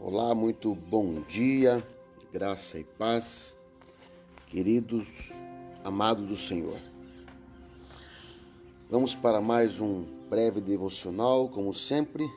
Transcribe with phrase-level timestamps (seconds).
[0.00, 1.84] Olá, muito bom dia,
[2.32, 3.58] graça e paz,
[4.46, 5.08] queridos
[5.82, 6.78] amados do Senhor.
[8.88, 12.30] Vamos para mais um breve devocional, como sempre.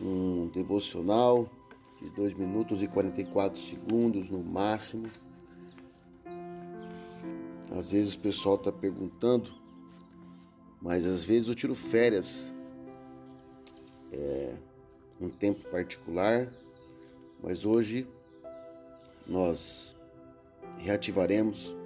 [0.00, 1.50] Um devocional
[2.00, 5.10] de 2 minutos e 44 segundos no máximo.
[7.76, 9.52] Às vezes o pessoal está perguntando,
[10.80, 12.54] mas às vezes eu tiro férias.
[14.12, 14.39] É,
[15.20, 16.50] um tempo particular,
[17.42, 18.06] mas hoje
[19.26, 19.94] nós
[20.78, 21.76] reativaremos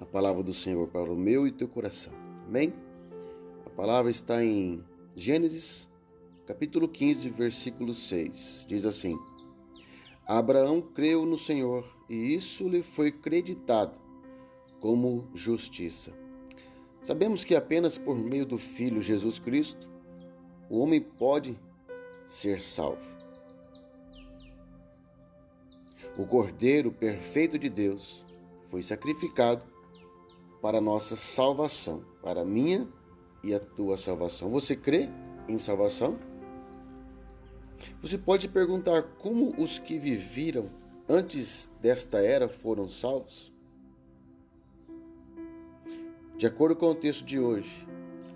[0.00, 2.12] a palavra do Senhor para o meu e teu coração.
[2.46, 2.72] Amém?
[3.66, 4.82] A palavra está em
[5.16, 5.88] Gênesis,
[6.46, 8.66] capítulo 15, versículo 6.
[8.68, 9.18] Diz assim:
[10.26, 13.98] Abraão creu no Senhor e isso lhe foi creditado
[14.80, 16.12] como justiça.
[17.02, 19.90] Sabemos que apenas por meio do Filho Jesus Cristo
[20.70, 21.58] o homem pode
[22.26, 23.12] ser salvo.
[26.16, 28.22] O Cordeiro perfeito de Deus
[28.70, 29.64] foi sacrificado
[30.60, 32.88] para nossa salvação, para a minha
[33.42, 34.50] e a tua salvação.
[34.50, 35.08] Você crê
[35.48, 36.18] em salvação?
[38.00, 40.68] Você pode perguntar como os que viveram
[41.08, 43.52] antes desta era foram salvos?
[46.36, 47.86] De acordo com o texto de hoje,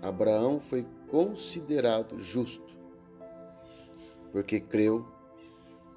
[0.01, 2.76] Abraão foi considerado justo
[4.31, 5.05] porque creu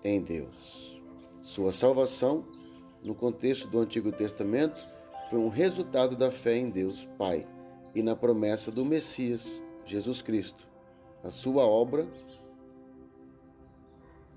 [0.02, 1.00] em Deus.
[1.42, 2.44] Sua salvação,
[3.02, 4.86] no contexto do Antigo Testamento,
[5.28, 7.46] foi um resultado da fé em Deus Pai
[7.94, 10.66] e na promessa do Messias, Jesus Cristo.
[11.22, 12.06] A sua obra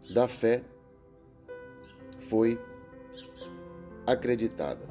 [0.09, 0.63] da fé
[2.29, 2.59] foi
[4.05, 4.81] acreditada.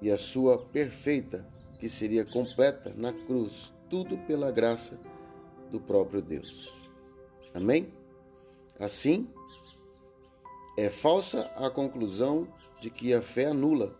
[0.00, 1.44] E a sua perfeita,
[1.78, 4.98] que seria completa na cruz, tudo pela graça
[5.72, 6.72] do próprio Deus.
[7.54, 7.88] Amém?
[8.78, 9.28] Assim,
[10.76, 12.46] é falsa a conclusão
[12.80, 13.96] de que a fé anula.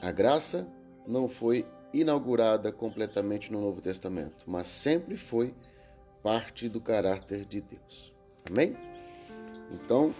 [0.00, 0.66] A graça
[1.06, 5.54] não foi inaugurada completamente no Novo Testamento, mas sempre foi
[6.22, 8.12] parte do caráter de Deus.
[8.48, 8.76] Amém?
[9.72, 10.14] Então,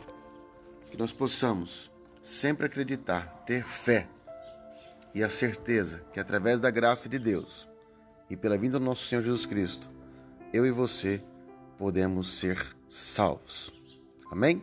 [0.91, 1.91] que nós possamos
[2.21, 4.09] sempre acreditar, ter fé
[5.19, 7.69] e a certeza que através da graça de Deus
[8.31, 9.91] e pela vinda do nosso Senhor Jesus Cristo,
[10.53, 11.21] eu e você
[11.77, 13.73] podemos ser salvos.
[14.31, 14.62] Amém?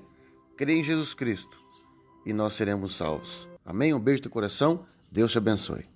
[0.55, 1.61] Creia em Jesus Cristo
[2.25, 3.49] e nós seremos salvos.
[3.65, 3.93] Amém?
[3.93, 4.87] Um beijo do coração.
[5.11, 5.94] Deus te abençoe.